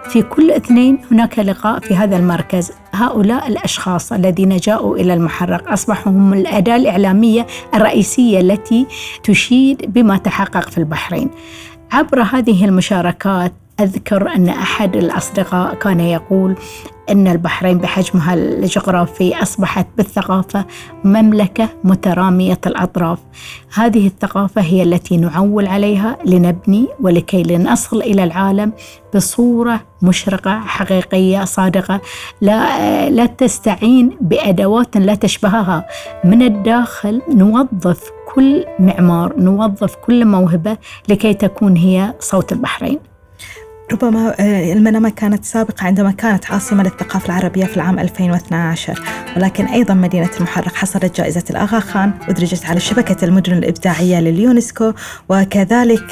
في 0.09 0.21
كل 0.21 0.51
اثنين 0.51 0.97
هناك 1.11 1.39
لقاء 1.39 1.79
في 1.79 1.95
هذا 1.95 2.17
المركز. 2.17 2.71
هؤلاء 2.93 3.47
الأشخاص 3.47 4.13
الذين 4.13 4.57
جاءوا 4.57 4.97
إلى 4.97 5.13
المحرق 5.13 5.71
أصبحوا 5.71 6.11
هم 6.11 6.33
الأداة 6.33 6.75
الإعلامية 6.75 7.47
الرئيسية 7.73 8.39
التي 8.39 8.87
تشيد 9.23 9.93
بما 9.93 10.17
تحقق 10.17 10.69
في 10.69 10.77
البحرين. 10.77 11.29
عبر 11.91 12.21
هذه 12.21 12.65
المشاركات 12.65 13.53
أذكر 13.81 14.35
أن 14.35 14.49
أحد 14.49 14.95
الأصدقاء 14.95 15.75
كان 15.75 15.99
يقول 15.99 16.55
أن 17.09 17.27
البحرين 17.27 17.77
بحجمها 17.77 18.33
الجغرافي 18.33 19.41
أصبحت 19.41 19.87
بالثقافة 19.97 20.65
مملكة 21.03 21.69
مترامية 21.83 22.59
الأطراف. 22.65 23.19
هذه 23.73 24.07
الثقافة 24.07 24.61
هي 24.61 24.83
التي 24.83 25.17
نعول 25.17 25.67
عليها 25.67 26.17
لنبني 26.25 26.87
ولكي 26.99 27.43
لنصل 27.43 28.01
إلى 28.01 28.23
العالم 28.23 28.73
بصورة 29.15 29.81
مشرقة 30.01 30.59
حقيقية 30.59 31.45
صادقة 31.45 32.01
لا, 32.41 33.09
لا 33.09 33.25
تستعين 33.25 34.17
بأدوات 34.21 34.97
لا 34.97 35.15
تشبهها. 35.15 35.87
من 36.25 36.41
الداخل 36.41 37.21
نوظف 37.29 38.11
كل 38.35 38.65
معمار 38.79 39.33
نوظف 39.37 39.95
كل 39.95 40.25
موهبة 40.25 40.77
لكي 41.09 41.33
تكون 41.33 41.77
هي 41.77 42.13
صوت 42.19 42.51
البحرين. 42.51 43.10
ربما 43.91 44.35
آه، 44.39 44.73
المنامة 44.73 45.09
كانت 45.09 45.45
سابقة 45.45 45.85
عندما 45.85 46.11
كانت 46.11 46.51
عاصمة 46.51 46.83
للثقافة 46.83 47.25
العربية 47.25 47.65
في 47.65 47.75
العام 47.77 47.99
2012 47.99 48.99
ولكن 49.37 49.65
أيضا 49.65 49.93
مدينة 49.93 50.29
المحرق 50.37 50.75
حصلت 50.75 51.17
جائزة 51.17 51.43
الآغا 51.49 51.79
خان 51.79 52.11
أدرجت 52.29 52.65
على 52.65 52.79
شبكة 52.79 53.25
المدن 53.25 53.53
الإبداعية 53.53 54.19
لليونسكو 54.19 54.93
وكذلك 55.29 56.05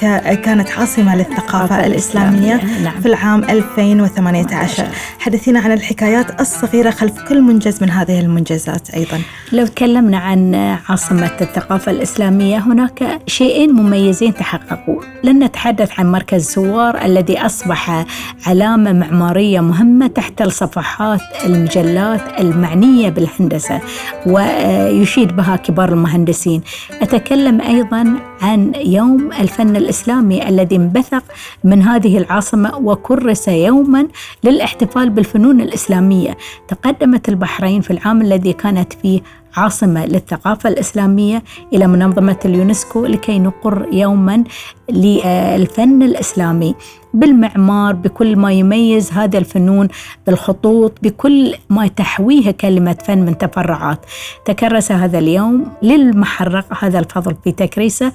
كانت 0.44 0.72
عاصمة 0.72 1.16
للثقافة 1.16 1.86
الإسلامية 1.86 2.56
نعم. 2.84 3.02
في 3.02 3.06
العام 3.06 3.44
2018 3.44 4.88
حدثينا 5.20 5.60
عن 5.60 5.72
الحكايات 5.72 6.42
الصغيرة 6.42 6.90
خلف 6.90 7.22
كل 7.30 7.42
منجز 7.42 7.84
من 7.84 7.90
هذه 7.90 8.20
المنجزات 8.20 8.90
أيضا. 8.90 9.22
لو 9.52 9.66
تكلمنا 9.66 10.18
عن 10.18 10.56
عاصمة 10.90 11.32
الثقافة 11.42 11.92
الإسلامية 11.92 12.58
هناك 12.58 13.22
شيئين 13.28 13.74
مميزين 13.74 14.34
تحققوا. 14.34 15.02
لن 15.24 15.44
نتحدث 15.44 16.00
عن 16.00 16.12
مركز 16.12 16.46
سوار 16.46 17.06
الذي 17.06 17.40
أصبح 17.40 17.69
أصبح 17.70 18.06
علامة 18.48 18.94
معمارية 18.94 19.60
مهمة 19.60 20.08
تحت 20.08 20.42
الصفحات 20.42 21.22
المجلات 21.46 22.40
المعنية 22.40 23.10
بالهندسة 23.10 23.82
ويشيد 24.26 25.36
بها 25.36 25.56
كبار 25.56 25.90
المهندسين. 25.90 26.62
أتكلم 27.02 27.62
أيضا 27.62 28.16
عن 28.42 28.72
يوم 28.76 29.30
الفن 29.40 29.76
الإسلامي 29.76 30.50
الذي 30.50 30.76
انبثق 30.76 31.24
من 31.64 31.82
هذه 31.82 32.18
العاصمة 32.18 32.78
وكرس 32.78 33.48
يوما 33.48 34.08
للاحتفال 34.44 35.10
بالفنون 35.10 35.62
الإسلامية. 35.62 36.38
تقدمت 36.68 37.30
البحرين 37.30 37.82
في 37.82 37.92
العام 37.92 38.22
الذي 38.22 38.54
كانت 38.54 38.94
فيه 38.94 39.22
عاصمة 39.58 40.06
للثقافة 40.06 40.70
الإسلامية 40.70 41.44
إلى 41.74 41.88
منظمة 41.88 42.40
اليونسكو 42.46 43.06
لكي 43.06 43.40
نقر 43.40 43.88
يوما 43.92 44.44
للفن 44.90 46.02
الإسلامي. 46.02 46.76
بالمعمار 47.14 47.94
بكل 47.94 48.36
ما 48.36 48.52
يميز 48.52 49.12
هذا 49.12 49.38
الفنون 49.38 49.88
بالخطوط 50.28 50.98
بكل 51.04 51.56
ما 51.70 51.88
تحويه 51.88 52.52
كلمة 52.52 52.98
فن 53.06 53.18
من 53.18 53.38
تفرعات. 53.38 54.06
تكرس 54.46 54.92
هذا 54.92 55.20
اليوم 55.20 55.72
للمحرق 55.82 56.84
هذا 56.84 57.00
الفضل 57.00 57.36
في 57.44 57.52
تكريسه. 57.52 58.12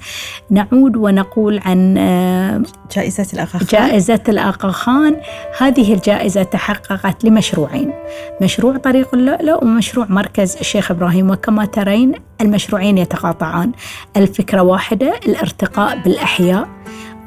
نعود 0.49 0.95
ونقول 0.95 1.59
عن 1.65 1.97
آه، 1.97 2.61
جائزة 2.95 3.27
الأغا 3.33 3.47
خان. 3.47 3.67
جائزة 3.69 4.23
الأغا 4.29 4.71
خان. 4.71 5.15
هذه 5.59 5.93
الجائزة 5.93 6.43
تحققت 6.43 7.25
لمشروعين. 7.25 7.91
مشروع 8.41 8.77
طريق 8.77 9.13
اللؤلؤ 9.13 9.63
ومشروع 9.63 10.05
مركز 10.09 10.57
الشيخ 10.59 10.91
إبراهيم 10.91 11.24
وكما 11.29 11.65
ترين 11.65 12.13
المشروعين 12.41 12.97
يتقاطعان. 12.97 13.71
الفكرة 14.17 14.61
واحدة 14.61 15.19
الارتقاء 15.25 15.97
بالأحياء 15.97 16.67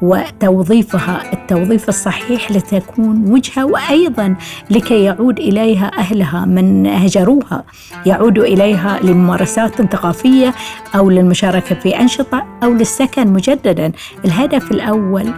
وتوظيفها. 0.01 1.33
التوظيف 1.33 1.89
الصحيح 1.89 2.51
لتكون 2.51 3.31
وجهة 3.31 3.65
وأيضا 3.65 4.35
لكي 4.69 5.03
يعود 5.03 5.39
إليها 5.39 5.91
أهلها 5.97 6.45
من 6.45 6.87
هجروها. 6.87 7.63
يعود 8.05 8.37
إليها 8.37 8.99
لممارسات 9.03 9.81
ثقافية 9.81 10.53
أو 10.95 11.09
للمشاركة 11.09 11.75
في 11.75 11.99
أنشطة 11.99 12.45
أو 12.63 12.73
للسكن 12.73 13.27
مجددا. 13.33 13.91
الهدف 14.25 14.71
الأول 14.71 15.33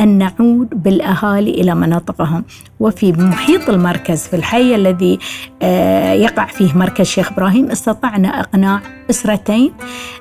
أن 0.00 0.18
نعود 0.18 0.82
بالأهالي 0.82 1.50
إلى 1.50 1.74
مناطقهم. 1.74 2.44
وفي 2.80 3.12
محيط 3.12 3.68
المركز 3.68 4.26
في 4.26 4.36
الحي 4.36 4.74
الذي 4.74 5.18
آه، 5.62 6.12
يقع 6.12 6.46
فيه 6.46 6.74
مركز 6.78 7.06
شيخ 7.06 7.32
إبراهيم 7.32 7.70
استطعنا 7.70 8.40
إقناع 8.40 8.80
أسرتين 9.10 9.72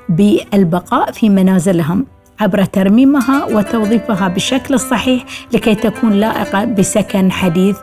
بالبقاء 0.10 1.12
في 1.12 1.30
منازلهم. 1.30 2.06
عبر 2.40 2.66
ترميمها 2.66 3.46
وتوظيفها 3.46 4.28
بالشكل 4.28 4.74
الصحيح 4.74 5.26
لكي 5.54 5.76
تكون 5.76 6.14
لائقة 6.14 6.66
بسكن 6.66 7.32
حديث 7.32 7.78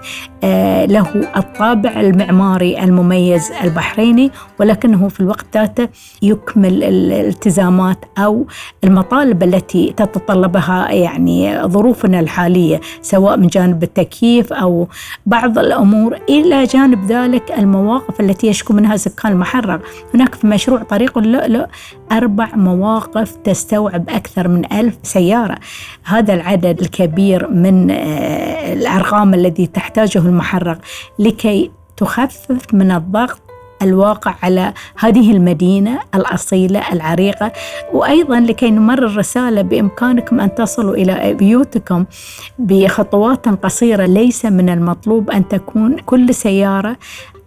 آه، 0.44 0.86
له 0.86 1.06
الطابع 1.36 2.00
المعماري 2.00 2.84
المميز 2.84 3.52
البحريني 3.64 4.30
ولكنه 4.60 5.08
في 5.08 5.20
الوقت 5.20 5.46
ذاته 5.54 5.88
يكمل 6.22 6.84
الالتزامات 6.84 8.04
أو 8.18 8.46
المطالب 8.84 9.42
التي 9.42 9.94
تتطلبها 9.96 10.92
يعني 10.92 11.62
ظروفنا 11.62 12.20
الحالية 12.20 12.80
سواء 13.02 13.36
من 13.36 13.46
جانب 13.46 13.82
التكييف 13.82 14.52
أو 14.52 14.88
بعض 15.26 15.58
الأمور 15.58 16.18
إلى 16.28 16.64
جانب 16.64 17.04
ذلك 17.04 17.52
المواقف 17.58 18.20
التي 18.20 18.46
يشكو 18.46 18.72
منها 18.74 18.96
سكان 18.96 19.32
المحرق 19.32 19.80
هناك 20.14 20.34
في 20.34 20.46
مشروع 20.46 20.82
طريق 20.82 21.18
اللؤلؤ 21.18 21.66
أربع 22.12 22.48
مواقف 22.54 23.36
تستوعب 23.44 24.10
أكثر 24.10 24.45
من 24.48 24.72
ألف 24.72 24.94
سيارة. 25.02 25.56
هذا 26.04 26.34
العدد 26.34 26.80
الكبير 26.80 27.50
من 27.50 27.90
آه، 27.90 28.72
الأرقام 28.72 29.34
الذي 29.34 29.66
تحتاجه 29.66 30.18
المحرق 30.18 30.78
لكي 31.18 31.70
تخفف 31.96 32.74
من 32.74 32.90
الضغط 32.90 33.40
الواقع 33.82 34.34
على 34.42 34.72
هذه 34.98 35.32
المدينة 35.32 35.98
الأصيلة 36.14 36.92
العريقة 36.92 37.52
وأيضا 37.92 38.40
لكي 38.40 38.70
نمرر 38.70 39.16
رسالة 39.16 39.62
بإمكانكم 39.62 40.40
أن 40.40 40.54
تصلوا 40.54 40.94
إلى 40.94 41.34
بيوتكم 41.34 42.04
بخطوات 42.58 43.48
قصيرة 43.48 44.06
ليس 44.06 44.44
من 44.44 44.68
المطلوب 44.68 45.30
أن 45.30 45.48
تكون 45.48 45.96
كل 45.98 46.34
سيارة 46.34 46.96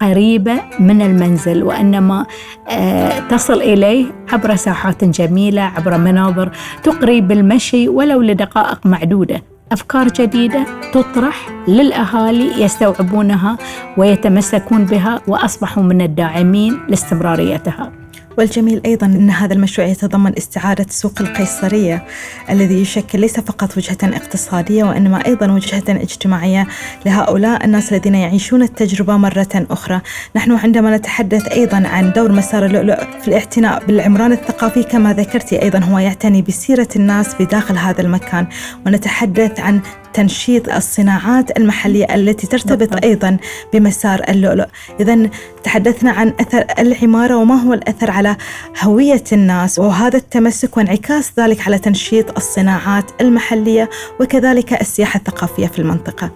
قريبة 0.02 0.60
من 0.80 1.02
المنزل 1.02 1.62
وإنما 1.62 2.26
آه، 2.68 3.18
تصل 3.18 3.62
إليه 3.62 4.06
عبر 4.32 4.56
ساحات 4.56 5.04
جميلة 5.04 5.62
عبر 5.62 5.98
مناظر 5.98 6.50
تقري 6.82 7.20
بالمشي 7.20 7.88
ولو 7.88 8.22
لدقائق 8.22 8.86
معدودة 8.86 9.42
أفكار 9.72 10.08
جديدة 10.08 10.66
تطرح 10.92 11.48
للأهالي 11.68 12.62
يستوعبونها 12.62 13.56
ويتمسكون 13.96 14.84
بها 14.84 15.20
وأصبحوا 15.28 15.82
من 15.82 16.00
الداعمين 16.00 16.80
لاستمراريتها. 16.88 17.99
والجميل 18.40 18.80
أيضا 18.86 19.06
أن 19.06 19.30
هذا 19.30 19.54
المشروع 19.54 19.86
يتضمن 19.86 20.32
استعادة 20.38 20.86
سوق 20.88 21.12
القيصرية 21.20 22.04
الذي 22.50 22.80
يشكل 22.82 23.20
ليس 23.20 23.40
فقط 23.40 23.76
وجهة 23.76 23.98
اقتصادية 24.02 24.84
وإنما 24.84 25.26
أيضا 25.26 25.52
وجهة 25.52 25.82
اجتماعية 25.88 26.66
لهؤلاء 27.06 27.64
الناس 27.64 27.92
الذين 27.92 28.14
يعيشون 28.14 28.62
التجربة 28.62 29.16
مرة 29.16 29.66
أخرى. 29.70 30.00
نحن 30.36 30.52
عندما 30.52 30.96
نتحدث 30.96 31.48
أيضا 31.48 31.88
عن 31.88 32.12
دور 32.12 32.32
مسار 32.32 32.66
اللؤلؤ 32.66 33.00
في 33.22 33.28
الاعتناء 33.28 33.84
بالعمران 33.84 34.32
الثقافي 34.32 34.82
كما 34.82 35.12
ذكرتي 35.12 35.62
أيضا 35.62 35.78
هو 35.78 35.98
يعتني 35.98 36.42
بسيرة 36.42 36.88
الناس 36.96 37.34
بداخل 37.40 37.76
هذا 37.76 38.00
المكان. 38.00 38.46
ونتحدث 38.86 39.60
عن 39.60 39.80
تنشيط 40.14 40.68
الصناعات 40.68 41.58
المحلية 41.58 42.14
التي 42.14 42.46
ترتبط. 42.46 43.04
أيضا 43.04 43.36
بمسار 43.72 44.22
اللؤلؤ. 44.28 44.66
إذا 45.00 45.30
تحدثنا 45.64 46.10
عن 46.10 46.32
أثر 46.40 46.64
العمارة 46.78 47.36
وما 47.36 47.54
هو 47.54 47.72
الأثر 47.72 48.10
على 48.10 48.36
هوية 48.82 49.24
الناس 49.32 49.78
وهذا 49.78 50.16
التمسك 50.16 50.76
وانعكاس 50.76 51.32
ذلك 51.38 51.66
على 51.66 51.78
تنشيط 51.78 52.36
الصناعات 52.36 53.04
المحلية 53.20 53.90
وكذلك 54.20 54.80
السياحة 54.80 55.18
الثقافية 55.18 55.66
في 55.66 55.78
المنطقة. 55.78 56.30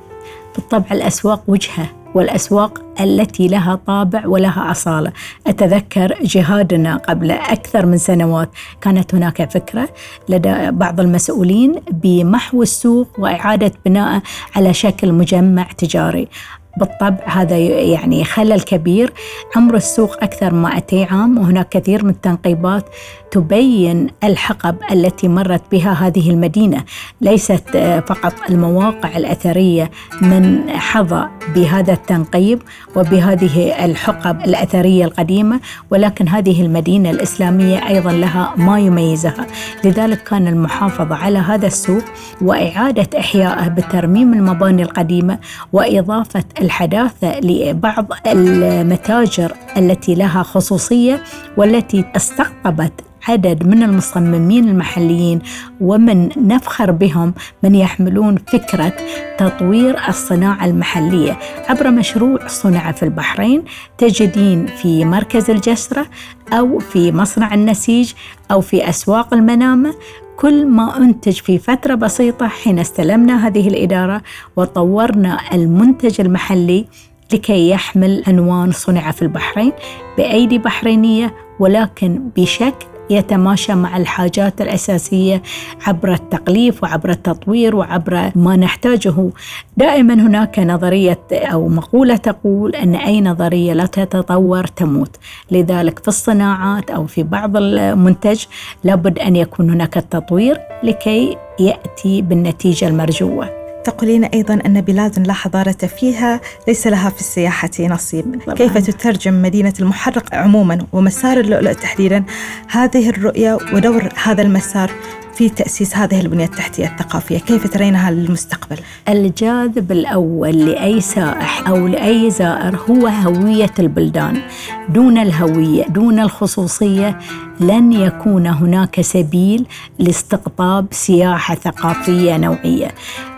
بالطبع 0.57 0.87
الأسواق 0.93 1.43
وجهة. 1.49 2.03
والأسواق 2.14 2.83
التي 3.00 3.49
لها 3.49 3.80
طابع 3.87 4.26
ولها 4.26 4.71
أصالة. 4.71 5.12
أتذكر 5.47 6.18
جهادنا 6.23 6.97
قبل 6.97 7.30
أكثر 7.30 7.87
من 7.87 7.99
سنوات. 7.99 8.50
كانت 8.80 9.14
هناك 9.14 9.50
فكرة 9.50 9.88
لدى 10.28 10.71
بعض 10.71 11.00
المسؤولين 11.00 11.75
بمحو 11.92 12.62
السوق 12.62 13.09
وإعادة 13.18 13.73
بناءه 13.87 14.23
على 14.56 14.75
شكل 14.75 15.12
مجمع 15.12 15.66
تجاري. 15.78 16.28
بالطبع 16.76 17.25
هذا 17.25 17.57
يعني 17.59 18.25
خلل 18.25 18.61
كبير. 18.61 19.12
عمر 19.57 19.75
السوق 19.75 20.23
أكثر 20.23 20.54
من 20.54 20.62
200 20.62 21.04
عام 21.04 21.38
وهناك 21.38 21.69
كثير 21.69 22.04
من 22.04 22.11
التنقيبات 22.11 22.85
تبين 23.31 24.07
الحقب 24.25 24.76
التي 24.93 25.28
مرت 25.28 25.62
بها 25.73 25.93
هذه 25.93 26.31
المدينة. 26.31 26.85
ليست 27.21 28.02
فقط 28.07 28.35
المواقع 28.50 29.16
الأثرية 29.16 29.90
من 30.23 30.71
حظى 30.71 31.28
بهذا 31.54 31.93
التنقيب 31.93 32.62
وبهذه 32.97 33.85
الحقب 33.85 34.40
الأثرية 34.40 35.04
القديمة 35.04 35.61
ولكن 35.90 36.28
هذه 36.28 36.62
المدينة 36.62 37.11
الإسلامية 37.11 37.88
أيضا 37.88 38.12
لها 38.12 38.54
ما 38.57 38.81
يميزها. 38.81 39.47
لذلك 39.85 40.23
كان 40.23 40.49
المحافظة 40.49 41.15
على 41.15 41.39
هذا 41.39 41.67
السوق 41.67 42.04
وإعادة 42.43 43.19
إحيائه 43.19 43.69
بترميم 43.69 44.32
المباني 44.32 44.82
القديمة 44.82 45.39
وإضافة 45.73 46.45
الحداثة 46.65 47.41
لبعض 47.41 48.07
المتاجر 48.27 49.53
التي 49.77 50.15
لها 50.15 50.43
خصوصية 50.43 51.23
والتي 51.57 52.05
استقطبت 52.17 52.93
عدد 53.28 53.67
من 53.67 53.82
المصممين 53.82 54.69
المحليين 54.69 55.39
ومن 55.80 56.28
نفخر 56.37 56.91
بهم 56.91 57.34
من 57.63 57.75
يحملون 57.75 58.37
فكرة 58.37 58.93
تطوير 59.39 60.08
الصناعة 60.08 60.65
المحلية. 60.65 61.39
عبر 61.69 61.91
مشروع 61.91 62.47
صنع 62.47 62.93
في 62.93 63.02
البحرين 63.02 63.63
تجدين 63.99 64.67
في 64.67 65.04
مركز 65.04 65.50
الجسرة 65.50 66.06
أو 66.52 66.78
في 66.78 67.13
مصنع 67.13 67.54
النسيج 67.54 68.13
أو 68.50 68.60
في 68.60 68.89
أسواق 68.89 69.34
المنامة. 69.34 69.95
كل 70.37 70.67
ما 70.67 70.97
أنتج 70.97 71.32
في 71.32 71.58
فترة 71.58 71.95
بسيطة 71.95 72.49
حين 72.49 72.78
استلمنا 72.78 73.47
هذه 73.47 73.69
الإدارة 73.69 74.23
وطورنا 74.56 75.39
المنتج 75.52 76.21
المحلي 76.21 76.87
لكي 77.32 77.71
يحمل 77.71 78.23
عنوان 78.26 78.73
صنع 78.73 79.10
في 79.10 79.23
البحرين 79.23 79.73
بأيدي 80.19 80.58
بحرينية 80.58 81.34
ولكن 81.60 82.30
بشكل 82.37 82.94
يتماشى 83.10 83.75
مع 83.75 83.97
الحاجات 83.97 84.60
الأساسية 84.60 85.43
عبر 85.86 86.12
التقليف 86.12 86.82
وعبر 86.82 87.10
التطوير 87.10 87.76
وعبر 87.76 88.30
ما 88.34 88.56
نحتاجه. 88.56 89.30
دائما 89.76 90.14
هناك 90.14 90.58
نظرية 90.58 91.21
أو 91.32 91.69
مقولة 91.69 92.17
تقول 92.17 92.75
أن 92.75 92.95
أي 92.95 93.21
نظرية 93.21 93.73
لا 93.73 93.86
تتطور 93.86 94.67
تموت. 94.67 95.17
لذلك 95.50 95.99
في 95.99 96.08
الصناعات 96.08 96.90
أو 96.90 97.06
في 97.06 97.23
بعض 97.23 97.56
المنتج 97.56 98.45
لابد 98.84 99.19
أن 99.19 99.36
يكون 99.36 99.71
هناك 99.71 99.97
التطوير 99.97 100.58
لكي 100.82 101.36
يأتي 101.60 102.23
بالنتيجة 102.23 102.88
المرجوة. 102.88 103.64
تقولين 103.84 104.25
أيضا 104.25 104.54
أن 104.54 104.80
بلاد 104.80 105.26
لا 105.26 105.32
حضارة 105.32 105.73
فيها 105.73 106.40
ليس 106.68 106.86
لها 106.86 107.10
في 107.10 107.20
السياحة 107.20 107.70
نصيب 107.80 108.42
طبعا. 108.47 108.56
كيف 108.56 108.78
تترجم 108.78 109.42
مدينة 109.42 109.75
المحرق 109.80 110.34
عموما 110.34 110.86
ومسار 110.92 111.40
اللؤلؤ 111.40 111.73
تحديدا 111.73 112.25
هذه 112.68 113.08
الرؤية 113.10 113.58
ودور 113.73 114.08
هذا 114.23 114.42
المسار 114.42 114.90
في 115.36 115.49
تأسيس 115.49 115.97
هذه 115.97 116.20
البنية 116.20 116.44
التحتية 116.44 116.86
الثقافية؟ 116.86 117.38
كيف 117.38 117.73
ترينها 117.73 118.10
للمستقبل؟ 118.10 118.78
الجاذب 119.08 119.92
الأول 119.92 120.58
لأي 120.66 121.00
سائح 121.00 121.68
أو 121.68 121.86
لأي 121.86 122.30
زائر 122.30 122.76
هو 122.90 123.06
هوية 123.06 123.70
البلدان. 123.78 124.42
دون 124.88 125.18
الهوية 125.18 125.84
دون 125.84 126.20
الخصوصية 126.20 127.18
لن 127.60 127.92
يكون 127.92 128.47
هناك 128.47 129.00
سبيل 129.00 129.66
لاستقطاب 129.99 130.86
سياحة 130.90 131.54
ثقافية 131.54 132.36
نوعية. 132.36 132.94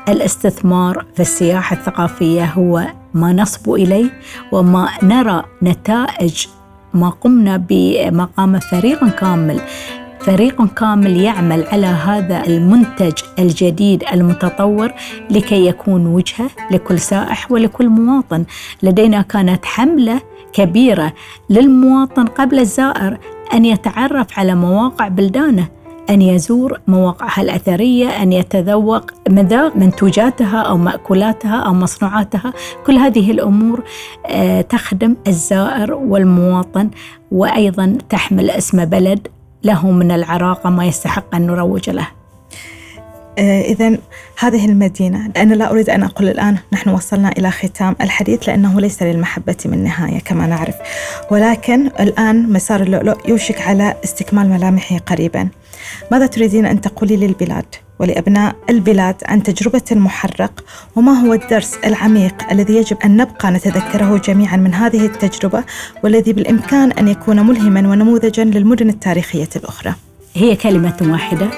الاستثمار 0.09 1.05
في 1.15 1.21
السياحة 1.21 1.77
الثقافية 1.77 2.45
هو 2.45 2.87
ما 3.15 3.33
نصب 3.33 3.73
إليه 3.73 4.11
وما 4.53 4.89
نرى 5.03 5.43
نتائج 5.63 6.47
ما 6.95 7.09
قمنا 7.09 7.57
بما 7.57 8.25
قام 8.25 8.59
فريق 8.59 9.09
كامل. 9.09 9.61
فريق 10.27 10.75
كامل 10.75 11.17
يعمل 11.17 11.65
على 11.67 11.87
هذا 11.87 12.47
المنتج 12.47 13.13
الجديد 13.39 14.05
المتطور 14.13 14.93
لكي 15.31 15.67
يكون 15.67 16.07
وجهة 16.07 16.51
لكل 16.71 16.99
سائح 16.99 17.53
ولكل 17.53 17.89
مواطن. 17.89 18.45
لدينا 18.83 19.23
كانت 19.23 19.65
حملة 19.65 20.21
كبيرة 20.53 21.13
للمواطن 21.51 22.25
قبل 22.25 22.59
الزائر 22.59 23.19
أن 23.55 23.65
يتعرف 23.65 24.39
على 24.39 24.55
مواقع 24.55 25.09
بلدانه 25.09 25.69
أن 26.11 26.23
يزور 26.23 26.81
مواقعها 26.87 27.43
الأثرية 27.43 28.09
أن 28.23 28.33
يتذوق 28.33 29.11
مذاق 29.29 29.77
منتوجاتها 29.77 30.61
أو 30.61 30.77
مأكولاتها 30.77 31.57
أو 31.57 31.75
مصنوعاتها. 31.75 32.53
كل 32.87 32.97
هذه 32.97 33.31
الأمور 33.31 33.83
آه، 34.27 34.61
تخدم 34.61 35.17
الزائر 35.27 35.95
والمواطن 35.95 36.91
وأيضا 37.33 37.99
تحمل 38.09 38.51
اسم 38.51 38.85
بلد 38.85 39.29
له 39.67 39.91
من 39.91 40.11
العراقة 40.11 40.71
ما 40.71 40.87
يستحق 40.87 41.35
أن 41.35 41.47
نروج 41.47 41.91
له. 41.91 42.09
آه، 43.39 43.63
إذا 43.63 43.99
هذه 44.39 44.67
المدينة 44.67 45.31
أنا 45.37 45.55
لا 45.55 45.71
أريد 45.71 45.91
أن 45.91 46.03
أقول 46.03 46.29
الآن 46.29 46.59
نحن 46.73 46.91
وصلنا 46.91 47.29
إلى 47.29 47.51
ختام 47.51 47.97
الحديث 48.01 48.49
لأنه 48.49 48.81
ليس 48.81 49.03
للمحبة 49.03 49.57
من 49.65 49.85
نهاية 49.85 50.19
كما 50.19 50.47
نعرف. 50.47 50.75
ولكن 51.31 51.87
الآن 51.87 52.53
مسار 52.53 52.83
اللؤلؤ 52.83 53.29
يوشك 53.29 53.61
على 53.61 53.95
استكمال 54.05 54.49
ملامحه 54.49 54.99
قريبا. 54.99 55.49
ماذا 56.13 56.27
تريدين 56.27 56.67
أن 56.67 56.81
تقولي 56.81 57.17
للبلاد؟ 57.17 57.86
ولأبناء 57.99 58.57
البلاد 58.71 59.15
عن 59.27 59.43
تجربة 59.43 59.83
المحرق 59.93 60.65
وما 60.97 61.13
هو 61.13 61.33
الدرس 61.33 61.79
العميق 61.85 62.35
الذي 62.51 62.77
يجب 62.77 62.97
أن 63.05 63.17
نبقى 63.17 63.51
نتذكره 63.51 64.19
جميعا 64.19 64.57
من 64.57 64.75
هذه 64.75 65.07
التجربة 65.07 65.65
والذي 66.05 66.33
بالإمكان 66.33 66.93
أن 66.93 67.09
يكون 67.09 67.47
ملهما 67.47 67.89
ونموذجا 67.89 68.45
للمدن 68.45 68.89
التاريخية 68.89 69.49
الأخرى. 69.57 69.95
هي 70.35 70.57
كلمة 70.57 70.97
واحدة. 71.03 71.51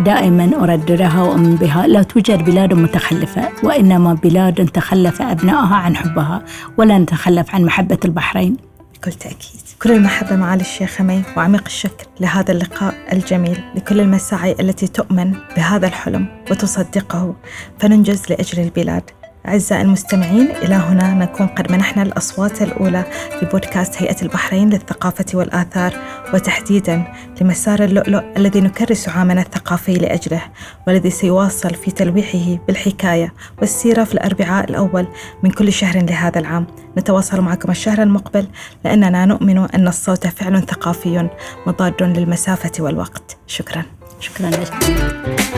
دائما 0.00 0.50
أرددها 0.62 1.22
وأؤمن 1.22 1.56
بها 1.56 1.86
لا 1.86 2.02
توجد 2.02 2.44
بلاد 2.44 2.74
متخلفة 2.74 3.48
وإنما 3.62 4.14
بلاد 4.14 4.68
تخلف 4.68 5.22
أبنائها 5.22 5.74
عن 5.74 5.96
حبها 5.96 6.42
ولا 6.76 6.98
نتخلف 6.98 7.54
عن 7.54 7.64
محبة 7.64 7.98
البحرين. 8.04 8.56
بكل 8.96 9.12
تأكيد. 9.12 9.60
كل 9.82 9.92
المحبة 9.92 10.36
معالي 10.36 10.60
الشيخة 10.60 11.04
مي 11.04 11.22
وعميق 11.36 11.62
الشكر 11.66 12.06
لهذا 12.20 12.52
اللقاء 12.52 12.94
الجميل 13.12 13.64
لكل 13.74 14.00
المساعي 14.00 14.56
التي 14.60 14.86
تؤمن 14.86 15.32
بهذا 15.56 15.86
الحلم 15.86 16.44
وتصدقه. 16.50 17.36
فننجز 17.80 18.22
لأجل 18.30 18.62
البلاد 18.62 19.10
أعزائي 19.48 19.82
المستمعين 19.82 20.50
إلى 20.50 20.74
هنا 20.74 21.14
نكون 21.14 21.46
قد 21.46 21.72
منحنا 21.72 22.02
الأصوات 22.02 22.62
الأولى 22.62 23.04
لبودكاست 23.42 24.02
هيئة 24.02 24.22
البحرين 24.22 24.70
للثقافة 24.70 25.24
والآثار 25.34 25.94
وتحديدا 26.34 27.12
لمسار 27.40 27.84
اللؤلؤ 27.84 28.22
الذي 28.36 28.60
نكرس 28.60 29.08
عامنا 29.08 29.40
الثقافي 29.40 29.94
لأجله 29.94 30.42
والذي 30.86 31.10
سيواصل 31.10 31.74
في 31.74 31.90
تلويحه 31.90 32.64
بالحكاية 32.66 33.34
والسيرة 33.58 34.04
في 34.04 34.14
الأربعاء 34.14 34.70
الأول 34.70 35.06
من 35.42 35.50
كل 35.50 35.72
شهر 35.72 36.04
لهذا 36.04 36.38
العام. 36.38 36.66
نتواصل 36.98 37.40
معكم 37.40 37.70
الشهر 37.70 38.02
المقبل 38.02 38.46
لأننا 38.84 39.26
نؤمن 39.26 39.58
أن 39.58 39.88
الصوت 39.88 40.26
فعل 40.26 40.62
ثقافي 40.62 41.28
مضاد 41.66 42.02
للمسافة 42.02 42.72
والوقت. 42.82 43.36
شكرا. 43.46 43.82
شكرا 44.20 44.50
لك. 44.50 45.55